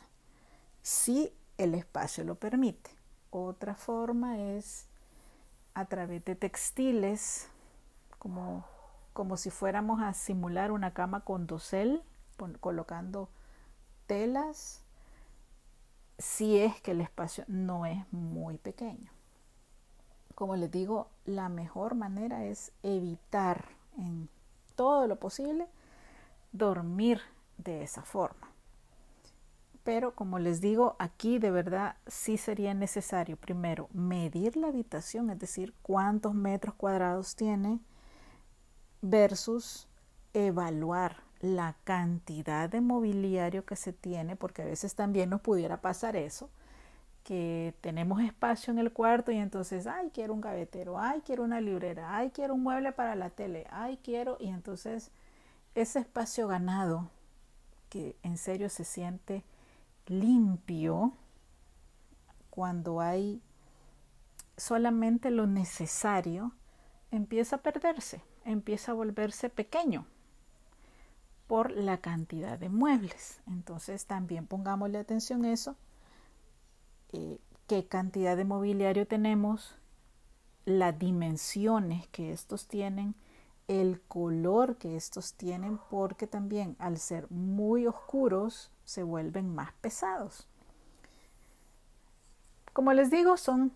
si 0.81 1.33
el 1.57 1.75
espacio 1.75 2.23
lo 2.23 2.35
permite. 2.35 2.91
Otra 3.29 3.75
forma 3.75 4.39
es 4.39 4.87
a 5.73 5.85
través 5.85 6.25
de 6.25 6.35
textiles, 6.35 7.47
como, 8.19 8.65
como 9.13 9.37
si 9.37 9.49
fuéramos 9.49 10.01
a 10.01 10.13
simular 10.13 10.71
una 10.71 10.93
cama 10.93 11.21
con 11.21 11.47
dosel, 11.47 12.03
colocando 12.59 13.29
telas, 14.07 14.83
si 16.17 16.59
es 16.59 16.81
que 16.81 16.91
el 16.91 17.01
espacio 17.01 17.43
no 17.47 17.85
es 17.85 18.11
muy 18.11 18.57
pequeño. 18.57 19.11
Como 20.35 20.55
les 20.55 20.71
digo, 20.71 21.09
la 21.25 21.49
mejor 21.49 21.95
manera 21.95 22.45
es 22.45 22.71
evitar 22.83 23.65
en 23.97 24.29
todo 24.75 25.07
lo 25.07 25.17
posible 25.17 25.67
dormir 26.51 27.21
de 27.57 27.83
esa 27.83 28.03
forma. 28.03 28.49
Pero 29.83 30.13
como 30.13 30.37
les 30.39 30.61
digo, 30.61 30.95
aquí 30.99 31.39
de 31.39 31.51
verdad 31.51 31.95
sí 32.05 32.37
sería 32.37 32.73
necesario 32.73 33.35
primero 33.35 33.89
medir 33.93 34.57
la 34.57 34.67
habitación, 34.67 35.29
es 35.31 35.39
decir, 35.39 35.73
cuántos 35.81 36.35
metros 36.35 36.75
cuadrados 36.75 37.35
tiene 37.35 37.79
versus 39.01 39.87
evaluar 40.33 41.17
la 41.39 41.75
cantidad 41.83 42.69
de 42.69 42.81
mobiliario 42.81 43.65
que 43.65 43.75
se 43.75 43.93
tiene, 43.93 44.35
porque 44.35 44.61
a 44.61 44.65
veces 44.65 44.95
también 44.95 45.29
nos 45.29 45.41
pudiera 45.41 45.81
pasar 45.81 46.15
eso, 46.15 46.49
que 47.23 47.75
tenemos 47.81 48.21
espacio 48.21 48.71
en 48.71 48.79
el 48.79 48.91
cuarto 48.93 49.31
y 49.31 49.37
entonces, 49.37 49.87
ay, 49.87 50.11
quiero 50.13 50.33
un 50.33 50.41
gavetero, 50.41 50.99
ay, 50.99 51.21
quiero 51.25 51.43
una 51.43 51.61
librera, 51.61 52.15
ay, 52.15 52.31
quiero 52.31 52.53
un 52.53 52.63
mueble 52.63 52.91
para 52.91 53.15
la 53.15 53.29
tele, 53.29 53.67
ay, 53.71 53.99
quiero, 54.03 54.37
y 54.39 54.49
entonces 54.49 55.11
ese 55.75 55.99
espacio 55.99 56.47
ganado 56.47 57.09
que 57.89 58.15
en 58.23 58.37
serio 58.37 58.69
se 58.69 58.83
siente 58.83 59.43
limpio 60.07 61.13
cuando 62.49 63.01
hay 63.01 63.41
solamente 64.57 65.31
lo 65.31 65.47
necesario, 65.47 66.53
empieza 67.11 67.57
a 67.57 67.61
perderse, 67.61 68.21
empieza 68.45 68.91
a 68.91 68.95
volverse 68.95 69.49
pequeño 69.49 70.05
por 71.47 71.71
la 71.71 71.97
cantidad 71.97 72.57
de 72.57 72.69
muebles. 72.69 73.41
Entonces 73.47 74.05
también 74.05 74.47
pongámosle 74.47 74.97
atención 74.97 75.45
a 75.45 75.51
eso, 75.51 75.75
eh, 77.11 77.39
qué 77.67 77.85
cantidad 77.85 78.37
de 78.37 78.45
mobiliario 78.45 79.07
tenemos, 79.07 79.75
las 80.65 80.97
dimensiones 80.97 82.07
que 82.07 82.31
estos 82.31 82.67
tienen, 82.67 83.15
el 83.67 84.01
color 84.01 84.77
que 84.77 84.95
estos 84.95 85.33
tienen 85.33 85.79
porque 85.89 86.27
también 86.27 86.75
al 86.79 86.97
ser 86.97 87.29
muy 87.31 87.87
oscuros 87.87 88.71
se 88.85 89.03
vuelven 89.03 89.53
más 89.53 89.73
pesados. 89.81 90.47
Como 92.73 92.93
les 92.93 93.11
digo, 93.11 93.37
son 93.37 93.73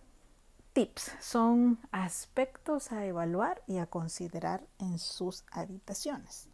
tips, 0.76 1.14
son 1.22 1.80
aspectos 1.94 2.92
a 2.92 3.06
evaluar 3.06 3.64
y 3.66 3.78
a 3.78 3.86
considerar 3.86 4.68
en 4.78 5.00
sus 5.00 5.46
habitaciones. 5.50 6.50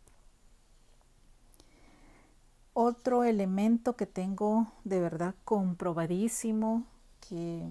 Otro 2.73 3.23
elemento 3.23 3.95
que 3.95 4.05
tengo 4.05 4.71
de 4.83 4.99
verdad 4.99 5.33
comprobadísimo 5.43 6.85
que 7.19 7.67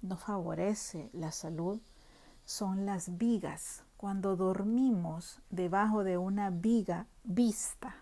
no 0.00 0.16
favorece 0.16 1.10
la 1.12 1.32
salud 1.32 1.80
son 2.44 2.86
las 2.86 3.18
vigas 3.18 3.82
cuando 3.96 4.36
dormimos 4.36 5.40
debajo 5.50 6.04
de 6.04 6.16
una 6.16 6.50
viga 6.50 7.06
vista. 7.24 7.96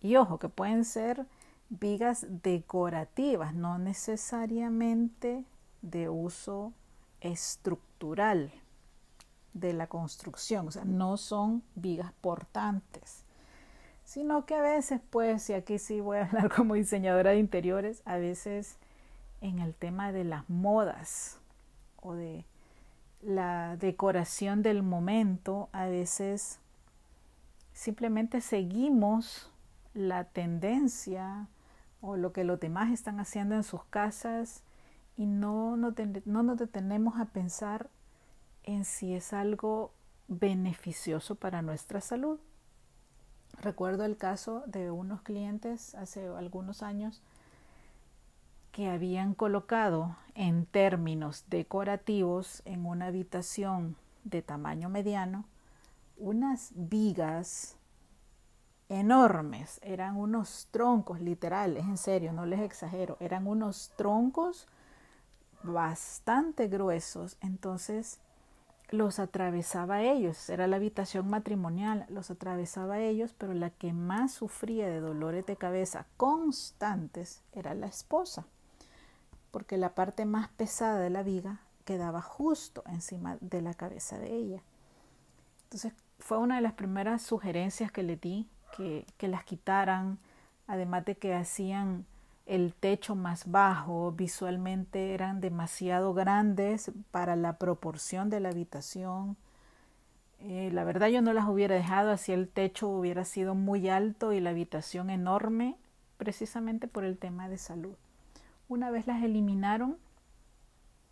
Y 0.00 0.14
ojo, 0.14 0.38
que 0.38 0.48
pueden 0.48 0.84
ser 0.84 1.26
vigas 1.70 2.24
decorativas, 2.28 3.52
no 3.52 3.78
necesariamente 3.78 5.44
de 5.82 6.08
uso 6.08 6.72
estructural 7.20 8.52
de 9.54 9.72
la 9.72 9.86
construcción, 9.86 10.68
o 10.68 10.70
sea, 10.70 10.84
no 10.84 11.16
son 11.16 11.62
vigas 11.74 12.12
portantes, 12.20 13.24
sino 14.04 14.46
que 14.46 14.54
a 14.54 14.60
veces, 14.60 15.00
pues, 15.10 15.48
y 15.50 15.54
aquí 15.54 15.78
sí 15.78 16.00
voy 16.00 16.18
a 16.18 16.26
hablar 16.26 16.50
como 16.54 16.74
diseñadora 16.74 17.30
de 17.30 17.38
interiores, 17.38 18.02
a 18.04 18.16
veces 18.16 18.76
en 19.40 19.58
el 19.58 19.74
tema 19.74 20.12
de 20.12 20.24
las 20.24 20.48
modas 20.48 21.38
o 22.00 22.14
de 22.14 22.44
la 23.22 23.76
decoración 23.76 24.62
del 24.62 24.82
momento, 24.82 25.68
a 25.72 25.86
veces 25.86 26.60
simplemente 27.72 28.40
seguimos 28.40 29.50
la 29.94 30.24
tendencia 30.24 31.48
o 32.00 32.16
lo 32.16 32.32
que 32.32 32.44
los 32.44 32.60
demás 32.60 32.92
están 32.92 33.20
haciendo 33.20 33.54
en 33.54 33.64
sus 33.64 33.84
casas 33.86 34.62
y 35.16 35.26
no, 35.26 35.76
no, 35.76 35.94
no 36.24 36.42
nos 36.42 36.58
detenemos 36.58 37.18
a 37.18 37.26
pensar 37.26 37.88
en 38.64 38.84
si 38.84 39.14
es 39.14 39.32
algo 39.32 39.92
beneficioso 40.28 41.36
para 41.36 41.62
nuestra 41.62 42.00
salud. 42.00 42.38
Recuerdo 43.60 44.04
el 44.04 44.16
caso 44.16 44.62
de 44.66 44.90
unos 44.90 45.22
clientes 45.22 45.94
hace 45.94 46.26
algunos 46.26 46.82
años 46.82 47.22
que 48.72 48.90
habían 48.90 49.34
colocado 49.34 50.16
en 50.34 50.66
términos 50.66 51.44
decorativos 51.48 52.60
en 52.66 52.84
una 52.84 53.06
habitación 53.06 53.96
de 54.24 54.42
tamaño 54.42 54.90
mediano 54.90 55.46
unas 56.18 56.72
vigas 56.74 57.76
enormes, 58.88 59.80
eran 59.82 60.16
unos 60.16 60.68
troncos 60.70 61.20
literales, 61.20 61.84
en 61.84 61.96
serio, 61.96 62.32
no 62.32 62.46
les 62.46 62.60
exagero, 62.60 63.16
eran 63.20 63.46
unos 63.46 63.92
troncos 63.96 64.68
bastante 65.72 66.68
gruesos, 66.68 67.36
entonces 67.40 68.20
los 68.90 69.18
atravesaba 69.18 70.02
ellos, 70.02 70.48
era 70.48 70.66
la 70.66 70.76
habitación 70.76 71.28
matrimonial, 71.28 72.06
los 72.08 72.30
atravesaba 72.30 73.00
ellos, 73.00 73.34
pero 73.36 73.52
la 73.52 73.70
que 73.70 73.92
más 73.92 74.32
sufría 74.32 74.88
de 74.88 75.00
dolores 75.00 75.44
de 75.46 75.56
cabeza 75.56 76.06
constantes 76.16 77.42
era 77.52 77.74
la 77.74 77.86
esposa 77.86 78.46
porque 79.56 79.78
la 79.78 79.94
parte 79.94 80.26
más 80.26 80.50
pesada 80.50 80.98
de 81.00 81.08
la 81.08 81.22
viga 81.22 81.60
quedaba 81.86 82.20
justo 82.20 82.82
encima 82.88 83.38
de 83.40 83.62
la 83.62 83.72
cabeza 83.72 84.18
de 84.18 84.34
ella. 84.34 84.62
Entonces 85.64 85.94
fue 86.18 86.36
una 86.36 86.56
de 86.56 86.60
las 86.60 86.74
primeras 86.74 87.22
sugerencias 87.22 87.90
que 87.90 88.02
le 88.02 88.16
di, 88.16 88.50
que, 88.76 89.06
que 89.16 89.28
las 89.28 89.44
quitaran, 89.44 90.18
además 90.66 91.06
de 91.06 91.16
que 91.16 91.34
hacían 91.34 92.04
el 92.46 92.74
techo 92.74 93.16
más 93.16 93.50
bajo, 93.50 94.12
visualmente 94.12 95.14
eran 95.14 95.40
demasiado 95.40 96.14
grandes 96.14 96.92
para 97.10 97.34
la 97.34 97.58
proporción 97.58 98.30
de 98.30 98.38
la 98.38 98.50
habitación. 98.50 99.36
Eh, 100.38 100.70
la 100.72 100.84
verdad 100.84 101.08
yo 101.08 101.22
no 101.22 101.32
las 101.32 101.48
hubiera 101.48 101.74
dejado 101.74 102.12
así 102.12 102.32
el 102.32 102.48
techo 102.48 102.88
hubiera 102.88 103.24
sido 103.24 103.54
muy 103.54 103.88
alto 103.88 104.32
y 104.32 104.40
la 104.40 104.50
habitación 104.50 105.10
enorme, 105.10 105.76
precisamente 106.18 106.86
por 106.86 107.04
el 107.04 107.18
tema 107.18 107.48
de 107.48 107.58
salud. 107.58 107.94
Una 108.68 108.90
vez 108.90 109.08
las 109.08 109.24
eliminaron, 109.24 109.96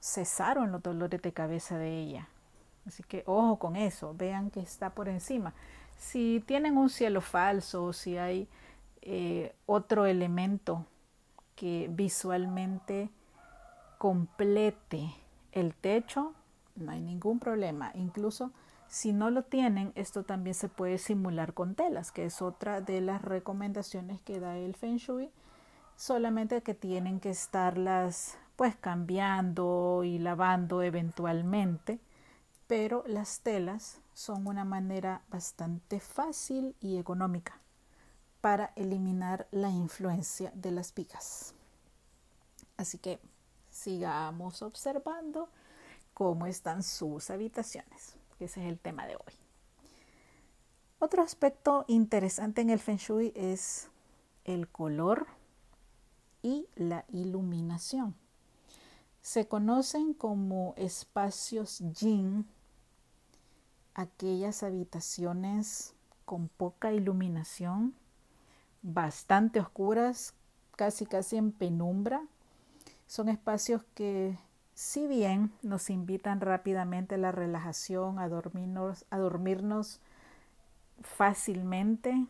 cesaron 0.01 0.70
los 0.70 0.83
dolores 0.83 1.20
de 1.20 1.33
cabeza 1.33 1.79
de 1.79 1.99
ella. 1.99 2.29
Así 2.87 3.03
que 3.03 3.25
ojo 3.27 3.59
con 3.59 3.75
eso, 3.75 4.14
vean 4.14 4.51
que 4.51 4.61
está 4.61 4.90
por 4.90 5.09
encima. 5.09 5.53
Si 5.99 6.44
tienen 6.47 6.77
un 6.77 6.90
cielo 6.90 7.20
falso 7.20 7.85
o 7.85 7.92
si 7.92 8.18
hay 8.18 8.47
eh, 9.03 9.55
otro 9.66 10.07
elemento 10.07 10.87
que 11.55 11.88
visualmente 11.90 13.11
complete 13.99 15.14
el 15.53 15.75
techo, 15.75 16.35
no 16.77 16.93
hay 16.93 17.01
ningún 17.01 17.38
problema. 17.38 17.93
Incluso 17.95 18.53
si 18.88 19.12
no 19.12 19.31
lo 19.31 19.45
tienen, 19.45 19.93
esto 19.95 20.25
también 20.25 20.55
se 20.55 20.69
puede 20.69 20.99
simular 20.99 21.55
con 21.55 21.75
telas, 21.75 22.12
que 22.12 22.25
es 22.25 22.43
otra 22.43 22.81
de 22.81 23.01
las 23.01 23.23
recomendaciones 23.23 24.21
que 24.21 24.40
da 24.40 24.57
el 24.57 24.75
Feng 24.75 24.97
Shui 24.97 25.31
solamente 25.97 26.62
que 26.62 26.75
tienen 26.75 27.21
que 27.21 27.31
estarlas 27.31 28.37
pues 28.57 28.77
cambiando 28.77 30.03
y 30.05 30.19
lavando 30.19 30.83
eventualmente, 30.83 32.01
pero 32.67 33.05
las 33.07 33.40
telas 33.40 34.01
son 34.12 34.47
una 34.47 34.64
manera 34.64 35.23
bastante 35.29 35.99
fácil 36.01 36.77
y 36.81 36.99
económica 36.99 37.61
para 38.45 38.75
eliminar 38.77 39.49
la 39.53 39.71
influencia 39.71 40.53
de 40.55 40.71
las 40.71 40.93
picas. 40.93 41.55
Así 42.77 42.99
que 42.99 43.19
sigamos 43.71 44.61
observando 44.61 45.49
cómo 46.13 46.45
están 46.45 46.83
sus 46.83 47.31
habitaciones. 47.31 48.17
Ese 48.39 48.61
es 48.61 48.69
el 48.69 48.79
tema 48.79 49.07
de 49.07 49.17
hoy. 49.17 49.33
Otro 50.99 51.23
aspecto 51.23 51.87
interesante 51.89 52.61
en 52.61 52.69
el 52.69 52.81
Feng 52.81 52.99
Shui 52.99 53.33
es 53.35 53.89
el 54.45 54.69
color 54.69 55.27
y 56.43 56.67
la 56.77 57.07
iluminación. 57.15 58.15
Se 59.23 59.49
conocen 59.49 60.13
como 60.13 60.75
espacios 60.77 61.79
yin 61.99 62.47
aquellas 63.95 64.63
habitaciones 64.63 65.95
con 66.27 66.49
poca 66.49 66.93
iluminación, 66.93 67.95
bastante 68.85 69.59
oscuras, 69.59 70.35
casi 70.77 71.07
casi 71.07 71.37
en 71.37 71.51
penumbra. 71.51 72.23
Son 73.09 73.29
espacios 73.29 73.83
que 73.94 74.38
si 74.75 75.07
bien 75.07 75.53
nos 75.62 75.90
invitan 75.90 76.40
rápidamente 76.40 77.16
a 77.16 77.18
la 77.18 77.33
relajación, 77.33 78.18
a 78.18 78.29
dormirnos, 78.29 79.07
a 79.11 79.18
dormirnos 79.18 80.01
fácilmente 81.03 82.27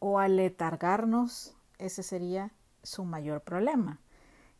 o 0.00 0.18
a 0.18 0.28
letargarnos, 0.28 1.54
ese 1.78 2.02
sería 2.02 2.50
su 2.82 3.04
mayor 3.04 3.42
problema. 3.42 3.98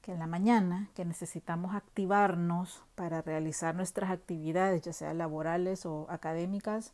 Que 0.03 0.13
en 0.13 0.19
la 0.19 0.27
mañana, 0.27 0.91
que 0.95 1.05
necesitamos 1.05 1.75
activarnos 1.75 2.83
para 2.95 3.23
realizar 3.23 3.75
nuestras 3.75 4.11
actividades, 4.11 4.83
ya 4.83 4.93
sea 4.93 5.15
laborales 5.15 5.87
o 5.87 6.07
académicas, 6.09 6.93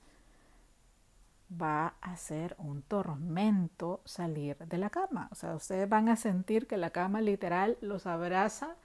va 1.61 1.95
a 2.01 2.17
ser 2.17 2.55
un 2.59 2.83
tormento 2.83 4.01
salir 4.05 4.57
de 4.59 4.79
la 4.79 4.91
cama. 4.91 5.29
O 5.33 5.35
sea, 5.35 5.55
ustedes 5.55 5.89
van 5.89 6.09
a 6.09 6.17
sentir 6.17 6.67
que 6.67 6.77
la 6.77 6.91
cama 6.91 7.21
literal 7.21 7.79
los 7.81 8.07
abraza 8.07 8.77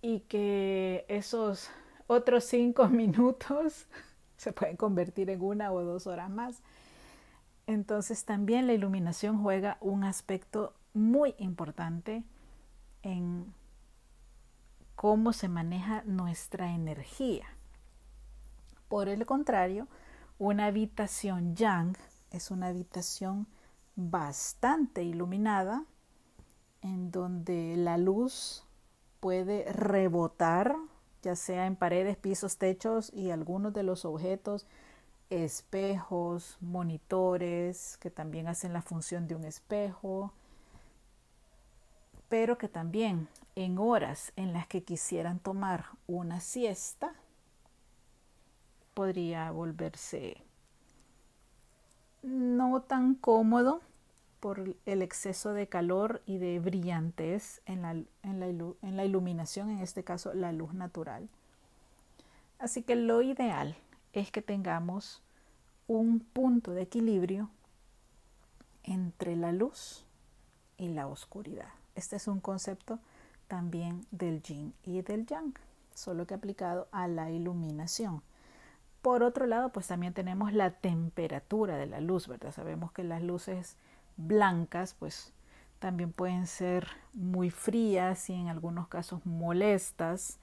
y 0.00 0.20
que 0.20 1.04
esos 1.08 1.70
otros 2.06 2.44
cinco 2.44 2.88
minutos 2.88 3.86
se 4.36 4.52
pueden 4.52 4.76
convertir 4.76 5.30
en 5.30 5.42
una 5.42 5.72
o 5.72 5.82
dos 5.82 6.06
horas 6.06 6.30
más. 6.30 6.62
Entonces 7.66 8.24
también 8.24 8.66
la 8.66 8.72
iluminación 8.72 9.40
juega 9.40 9.78
un 9.80 10.04
aspecto 10.04 10.74
muy 10.94 11.34
importante 11.38 12.24
en 13.02 13.52
cómo 14.94 15.32
se 15.32 15.48
maneja 15.48 16.02
nuestra 16.04 16.74
energía. 16.74 17.46
Por 18.88 19.08
el 19.08 19.24
contrario, 19.26 19.88
una 20.42 20.66
habitación 20.66 21.54
yang 21.54 21.96
es 22.32 22.50
una 22.50 22.66
habitación 22.66 23.46
bastante 23.94 25.04
iluminada 25.04 25.84
en 26.80 27.12
donde 27.12 27.76
la 27.76 27.96
luz 27.96 28.64
puede 29.20 29.70
rebotar, 29.72 30.74
ya 31.22 31.36
sea 31.36 31.66
en 31.66 31.76
paredes, 31.76 32.16
pisos, 32.16 32.58
techos 32.58 33.12
y 33.14 33.30
algunos 33.30 33.72
de 33.72 33.84
los 33.84 34.04
objetos, 34.04 34.66
espejos, 35.30 36.58
monitores, 36.60 37.96
que 37.98 38.10
también 38.10 38.48
hacen 38.48 38.72
la 38.72 38.82
función 38.82 39.28
de 39.28 39.36
un 39.36 39.44
espejo, 39.44 40.32
pero 42.28 42.58
que 42.58 42.66
también 42.66 43.28
en 43.54 43.78
horas 43.78 44.32
en 44.34 44.52
las 44.52 44.66
que 44.66 44.82
quisieran 44.82 45.38
tomar 45.38 45.84
una 46.08 46.40
siesta, 46.40 47.14
podría 48.94 49.50
volverse 49.50 50.42
no 52.22 52.82
tan 52.82 53.14
cómodo 53.14 53.80
por 54.40 54.76
el 54.86 55.02
exceso 55.02 55.52
de 55.52 55.68
calor 55.68 56.20
y 56.26 56.38
de 56.38 56.58
brillantez 56.58 57.60
en 57.66 57.82
la, 57.82 57.90
en 57.92 58.96
la, 58.96 59.04
iluminación, 59.04 59.70
en 59.70 59.78
este 59.78 60.02
caso 60.02 60.34
la 60.34 60.50
luz 60.50 60.74
natural. 60.74 61.28
Así 62.58 62.82
que 62.82 62.96
lo 62.96 63.22
ideal 63.22 63.76
es 64.12 64.32
que 64.32 64.42
tengamos 64.42 65.22
un 65.86 66.20
punto 66.20 66.72
de 66.72 66.82
equilibrio 66.82 67.50
entre 68.82 69.36
la 69.36 69.52
luz 69.52 70.04
y 70.76 70.88
la 70.88 71.06
oscuridad. 71.06 71.68
Este 71.94 72.16
es 72.16 72.26
un 72.26 72.40
concepto 72.40 72.98
también 73.46 74.04
del 74.10 74.42
yin 74.42 74.74
y 74.84 75.02
del 75.02 75.26
yang, 75.26 75.54
solo 75.94 76.26
que 76.26 76.34
aplicado 76.34 76.88
a 76.90 77.06
la 77.06 77.30
iluminación. 77.30 78.22
Por 79.02 79.22
otro 79.22 79.46
lado, 79.46 79.70
pues 79.70 79.88
también 79.88 80.14
tenemos 80.14 80.52
la 80.52 80.70
temperatura 80.70 81.76
de 81.76 81.86
la 81.86 82.00
luz, 82.00 82.28
¿verdad? 82.28 82.52
Sabemos 82.52 82.92
que 82.92 83.04
las 83.04 83.22
luces 83.22 83.76
blancas, 84.16 84.94
pues 84.94 85.32
también 85.80 86.12
pueden 86.12 86.46
ser 86.46 86.86
muy 87.12 87.50
frías 87.50 88.30
y 88.30 88.34
en 88.34 88.48
algunos 88.48 88.86
casos 88.88 89.26
molestas 89.26 90.38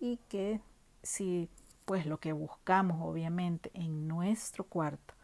y 0.00 0.18
que 0.28 0.60
si 1.02 1.48
pues 1.84 2.06
lo 2.06 2.18
que 2.18 2.32
buscamos 2.32 2.98
obviamente 3.00 3.70
en 3.74 4.08
nuestro 4.08 4.64
cuarto 4.64 5.14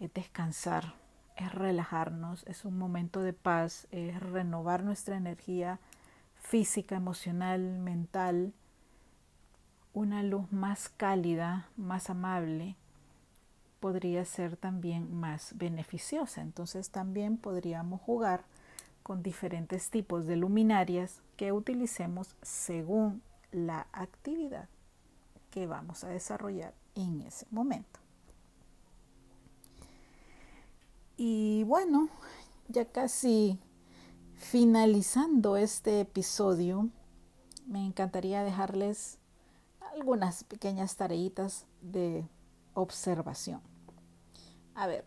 es 0.00 0.12
descansar 0.12 0.94
es 1.36 1.54
relajarnos, 1.54 2.44
es 2.46 2.64
un 2.64 2.78
momento 2.78 3.22
de 3.22 3.32
paz, 3.32 3.86
es 3.90 4.20
renovar 4.20 4.82
nuestra 4.82 5.16
energía 5.16 5.80
física, 6.34 6.96
emocional, 6.96 7.78
mental, 7.78 8.52
una 9.94 10.22
luz 10.22 10.50
más 10.52 10.88
cálida, 10.88 11.68
más 11.76 12.10
amable, 12.10 12.76
podría 13.80 14.24
ser 14.24 14.56
también 14.56 15.14
más 15.14 15.56
beneficiosa. 15.56 16.40
Entonces 16.40 16.90
también 16.90 17.36
podríamos 17.36 18.00
jugar 18.00 18.44
con 19.02 19.22
diferentes 19.22 19.90
tipos 19.90 20.26
de 20.26 20.36
luminarias 20.36 21.20
que 21.36 21.52
utilicemos 21.52 22.36
según 22.42 23.22
la 23.50 23.86
actividad 23.92 24.68
que 25.50 25.66
vamos 25.66 26.04
a 26.04 26.08
desarrollar 26.08 26.72
en 26.94 27.22
ese 27.22 27.46
momento. 27.50 28.00
Y 31.16 31.64
bueno, 31.64 32.08
ya 32.68 32.84
casi 32.86 33.58
finalizando 34.36 35.56
este 35.56 36.00
episodio, 36.00 36.88
me 37.66 37.84
encantaría 37.84 38.42
dejarles 38.42 39.18
algunas 39.92 40.44
pequeñas 40.44 40.96
tareitas 40.96 41.66
de 41.80 42.26
observación. 42.74 43.60
A 44.74 44.86
ver, 44.86 45.04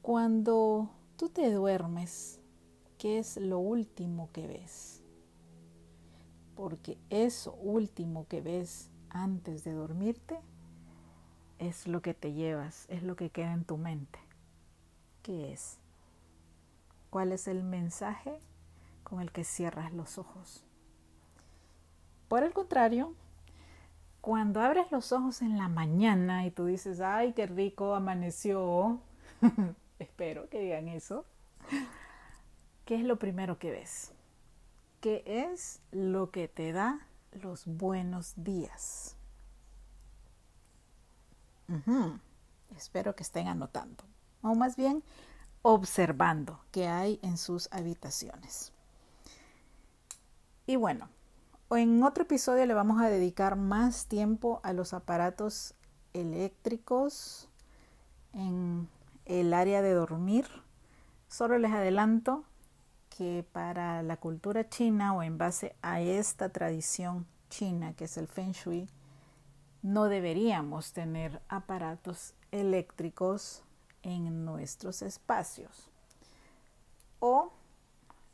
cuando 0.00 0.88
tú 1.16 1.28
te 1.28 1.50
duermes, 1.50 2.40
¿qué 2.98 3.18
es 3.18 3.36
lo 3.36 3.58
último 3.58 4.30
que 4.32 4.46
ves? 4.46 5.02
Porque 6.54 6.98
eso 7.10 7.54
último 7.54 8.26
que 8.28 8.40
ves 8.40 8.90
antes 9.10 9.64
de 9.64 9.72
dormirte 9.72 10.38
es 11.58 11.88
lo 11.88 12.00
que 12.00 12.14
te 12.14 12.32
llevas, 12.32 12.86
es 12.88 13.02
lo 13.02 13.16
que 13.16 13.30
queda 13.30 13.52
en 13.52 13.64
tu 13.64 13.76
mente. 13.76 14.18
¿Qué 15.22 15.52
es? 15.52 15.78
¿Cuál 17.10 17.32
es 17.32 17.48
el 17.48 17.64
mensaje 17.64 18.38
con 19.02 19.20
el 19.20 19.32
que 19.32 19.42
cierras 19.42 19.92
los 19.92 20.18
ojos? 20.18 20.62
Por 22.28 22.42
el 22.42 22.52
contrario, 22.52 23.14
cuando 24.24 24.62
abres 24.62 24.90
los 24.90 25.12
ojos 25.12 25.42
en 25.42 25.58
la 25.58 25.68
mañana 25.68 26.46
y 26.46 26.50
tú 26.50 26.64
dices, 26.64 27.02
ay, 27.02 27.34
qué 27.34 27.46
rico 27.46 27.94
amaneció, 27.94 29.02
espero 29.98 30.48
que 30.48 30.60
digan 30.60 30.88
eso, 30.88 31.26
¿qué 32.86 32.94
es 32.94 33.02
lo 33.02 33.18
primero 33.18 33.58
que 33.58 33.70
ves? 33.70 34.12
¿Qué 35.02 35.22
es 35.26 35.82
lo 35.92 36.30
que 36.30 36.48
te 36.48 36.72
da 36.72 37.06
los 37.32 37.66
buenos 37.66 38.32
días? 38.42 39.18
Espero 42.78 43.14
que 43.14 43.24
estén 43.24 43.46
anotando 43.46 44.04
o 44.40 44.54
más 44.54 44.74
bien 44.74 45.02
observando 45.60 46.60
qué 46.70 46.88
hay 46.88 47.20
en 47.20 47.36
sus 47.36 47.68
habitaciones. 47.70 48.72
Y 50.66 50.76
bueno, 50.76 51.10
en 51.70 52.02
otro 52.02 52.24
episodio 52.24 52.66
le 52.66 52.74
vamos 52.74 53.00
a 53.00 53.08
dedicar 53.08 53.56
más 53.56 54.06
tiempo 54.06 54.60
a 54.62 54.72
los 54.72 54.94
aparatos 54.94 55.74
eléctricos 56.12 57.48
en 58.32 58.88
el 59.24 59.52
área 59.54 59.82
de 59.82 59.92
dormir. 59.92 60.46
Solo 61.28 61.58
les 61.58 61.72
adelanto 61.72 62.44
que 63.08 63.44
para 63.52 64.02
la 64.02 64.16
cultura 64.16 64.68
china 64.68 65.14
o 65.14 65.22
en 65.22 65.38
base 65.38 65.74
a 65.82 66.00
esta 66.00 66.48
tradición 66.50 67.26
china 67.48 67.94
que 67.94 68.04
es 68.04 68.16
el 68.16 68.28
feng 68.28 68.52
shui, 68.52 68.88
no 69.82 70.04
deberíamos 70.06 70.92
tener 70.92 71.40
aparatos 71.48 72.34
eléctricos 72.50 73.62
en 74.02 74.44
nuestros 74.44 75.02
espacios 75.02 75.90
o 77.20 77.52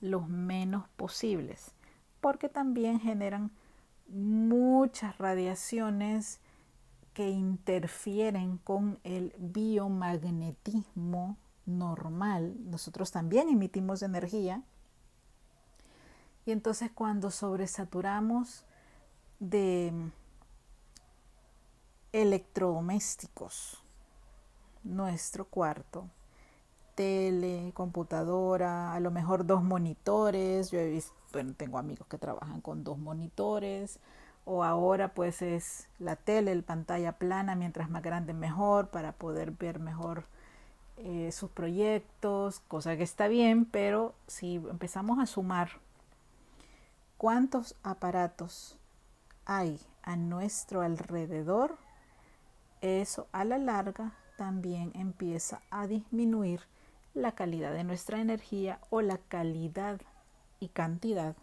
los 0.01 0.29
menos 0.29 0.89
posibles, 0.97 1.73
porque 2.21 2.49
también 2.49 3.01
generan 3.01 3.51
muchas 4.09 5.19
radiaciones 5.19 6.41
que 7.15 7.31
interfieren 7.31 8.59
con 8.59 8.99
el 9.05 9.35
biomagnetismo 9.39 11.37
normal, 11.67 12.55
nosotros 12.65 13.11
también 13.11 13.49
emitimos 13.49 14.03
energía. 14.03 14.63
Y 16.47 16.53
entonces 16.53 16.91
cuando 16.93 17.31
sobresaturamos 17.31 18.65
de 19.39 19.93
electrodomésticos 22.13 23.83
nuestro 24.83 25.45
cuarto, 25.45 26.09
tele, 26.95 27.73
computadora, 27.75 28.93
a 28.93 29.01
lo 29.01 29.11
mejor 29.11 29.47
dos 29.47 29.63
monitores, 29.63 30.71
yo 30.71 30.81
he 30.81 30.89
visto, 30.89 31.13
bueno, 31.33 31.55
tengo 31.57 31.79
amigos 31.79 32.07
que 32.09 32.19
trabajan 32.19 32.61
con 32.61 32.85
dos 32.85 32.99
monitores, 32.99 33.99
o 34.45 34.65
ahora 34.65 35.15
pues 35.15 35.43
es 35.43 35.89
la 35.99 36.17
tele, 36.17 36.53
el 36.53 36.63
pantalla 36.63 37.13
plana, 37.13 37.55
mientras 37.55 37.91
más 37.91 38.03
grande 38.03 38.33
mejor 38.33 38.89
para 38.89 39.13
poder 39.13 39.53
ver 39.53 39.79
mejor 39.79 40.25
eh, 40.97 41.31
sus 41.33 41.51
proyectos, 41.51 42.61
cosa 42.61 42.97
que 42.97 43.03
está 43.03 43.29
bien, 43.29 43.65
pero 43.65 44.15
si 44.27 44.57
empezamos 44.57 45.19
a 45.19 45.27
sumar 45.27 45.71
cuántos 47.17 47.77
aparatos 47.83 48.77
hay 49.47 49.81
a 50.03 50.17
nuestro 50.17 50.81
alrededor, 50.83 51.77
eso 52.81 53.29
a 53.33 53.45
la 53.45 53.59
larga 53.59 54.13
también 54.37 54.91
empieza 54.95 55.61
a 55.71 55.87
disminuir 55.87 56.63
la 57.15 57.33
calidad 57.33 57.73
de 57.73 57.85
nuestra 57.85 58.21
energía 58.21 58.79
o 58.91 59.03
la 59.03 59.19
calidad 59.19 60.01
y 60.61 60.69
cantidad 60.69 61.35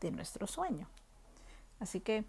de 0.00 0.10
nuestro 0.10 0.46
sueño. 0.46 0.88
Así 1.78 2.00
que 2.00 2.24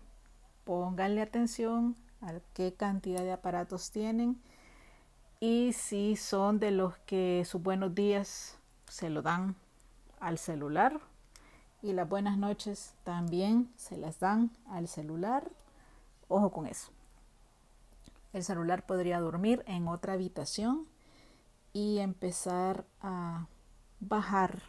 pónganle 0.66 1.22
atención 1.22 1.96
a 2.22 2.34
qué 2.54 2.74
cantidad 2.74 3.22
de 3.22 3.32
aparatos 3.32 3.92
tienen 3.92 4.42
y 5.40 5.74
si 5.74 6.16
son 6.16 6.60
de 6.60 6.72
los 6.72 6.98
que 7.00 7.44
sus 7.46 7.64
buenos 7.64 7.96
días 7.96 8.58
se 8.88 9.10
lo 9.10 9.22
dan 9.22 9.56
al 10.20 10.38
celular 10.38 11.00
y 11.82 11.94
las 11.94 12.10
buenas 12.10 12.38
noches 12.38 12.94
también 13.04 13.72
se 13.78 13.96
las 13.96 14.20
dan 14.20 14.52
al 14.70 14.88
celular, 14.88 15.50
ojo 16.28 16.52
con 16.52 16.68
eso. 16.68 16.92
El 18.34 18.44
celular 18.44 18.86
podría 18.86 19.20
dormir 19.20 19.64
en 19.66 19.88
otra 19.88 20.14
habitación 20.14 20.88
y 21.72 22.00
empezar 22.00 22.86
a 23.02 23.48
bajar 24.02 24.62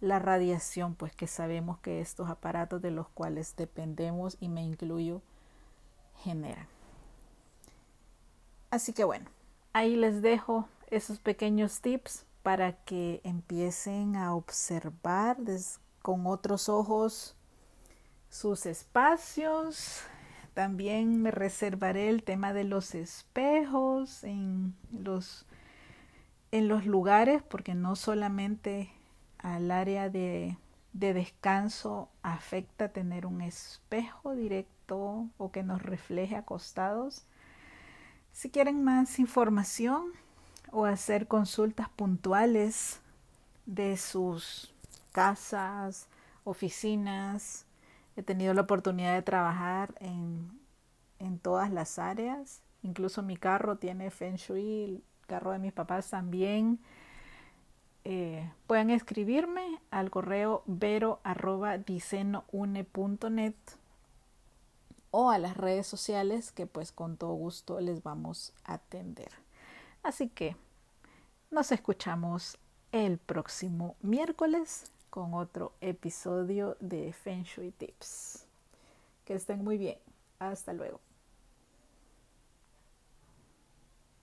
la 0.00 0.18
radiación, 0.18 0.94
pues 0.94 1.14
que 1.14 1.26
sabemos 1.26 1.78
que 1.78 2.00
estos 2.00 2.30
aparatos 2.30 2.80
de 2.80 2.90
los 2.90 3.08
cuales 3.08 3.54
dependemos 3.56 4.36
y 4.40 4.48
me 4.48 4.62
incluyo 4.62 5.22
generan. 6.22 6.66
Así 8.70 8.92
que 8.92 9.04
bueno, 9.04 9.28
ahí 9.72 9.96
les 9.96 10.22
dejo 10.22 10.68
esos 10.90 11.18
pequeños 11.18 11.80
tips 11.80 12.24
para 12.42 12.72
que 12.84 13.20
empiecen 13.24 14.16
a 14.16 14.34
observar 14.34 15.36
con 16.02 16.26
otros 16.26 16.68
ojos 16.68 17.36
sus 18.30 18.66
espacios. 18.66 20.00
También 20.54 21.20
me 21.22 21.30
reservaré 21.30 22.08
el 22.08 22.22
tema 22.22 22.52
de 22.52 22.64
los 22.64 22.94
espejos 22.94 24.24
en 24.24 24.74
los, 24.92 25.46
en 26.50 26.68
los 26.68 26.86
lugares, 26.86 27.42
porque 27.42 27.74
no 27.74 27.96
solamente 27.96 28.90
al 29.42 29.70
área 29.70 30.08
de, 30.08 30.56
de 30.92 31.14
descanso 31.14 32.08
afecta 32.22 32.88
tener 32.88 33.26
un 33.26 33.40
espejo 33.40 34.34
directo 34.34 35.26
o 35.38 35.50
que 35.52 35.62
nos 35.62 35.82
refleje 35.82 36.36
acostados. 36.36 37.24
Si 38.32 38.50
quieren 38.50 38.84
más 38.84 39.18
información 39.18 40.12
o 40.72 40.84
hacer 40.84 41.26
consultas 41.26 41.88
puntuales 41.90 43.00
de 43.66 43.96
sus 43.96 44.74
casas, 45.12 46.08
oficinas, 46.44 47.66
he 48.16 48.22
tenido 48.22 48.54
la 48.54 48.62
oportunidad 48.62 49.14
de 49.14 49.22
trabajar 49.22 49.94
en, 50.00 50.50
en 51.18 51.38
todas 51.38 51.70
las 51.70 51.98
áreas. 51.98 52.62
Incluso 52.82 53.22
mi 53.22 53.36
carro 53.36 53.76
tiene 53.76 54.10
Feng 54.10 54.36
Shui, 54.36 54.84
el 54.84 55.04
carro 55.26 55.52
de 55.52 55.58
mis 55.58 55.72
papás 55.72 56.10
también. 56.10 56.80
Eh, 58.04 58.50
pueden 58.66 58.90
escribirme 58.90 59.78
al 59.90 60.10
correo 60.10 60.62
vero 60.66 61.20
o 65.10 65.30
a 65.30 65.38
las 65.38 65.56
redes 65.56 65.86
sociales 65.86 66.52
que 66.52 66.66
pues 66.66 66.92
con 66.92 67.16
todo 67.16 67.32
gusto 67.34 67.80
les 67.80 68.02
vamos 68.02 68.52
a 68.64 68.74
atender. 68.74 69.30
Así 70.02 70.28
que 70.28 70.56
nos 71.50 71.72
escuchamos 71.72 72.58
el 72.92 73.18
próximo 73.18 73.96
miércoles 74.00 74.90
con 75.10 75.34
otro 75.34 75.72
episodio 75.80 76.76
de 76.80 77.12
Feng 77.12 77.42
Shui 77.42 77.72
Tips. 77.72 78.46
Que 79.24 79.34
estén 79.34 79.62
muy 79.62 79.76
bien. 79.76 79.98
Hasta 80.38 80.72
luego. 80.72 81.00